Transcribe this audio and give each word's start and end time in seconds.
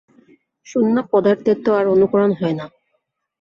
শূন্য- 0.67 1.07
পদার্থের 1.11 1.57
তো 1.65 1.69
আর 1.73 1.85
অনুকরণ 1.87 2.31
হয় 2.33 2.55
না। 2.59 2.65